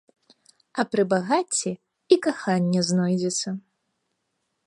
[0.83, 1.71] А пры багацці
[2.15, 3.49] і каханне знойдзецца.